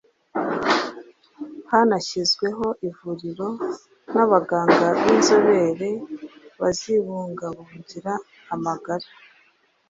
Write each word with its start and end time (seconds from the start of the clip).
hanashyizweho 1.71 2.65
ivuriro 2.89 3.47
n’abaganga 4.15 4.87
b’inzobere 4.99 5.89
bazibungabungira 6.59 8.13
amagara. 8.55 9.07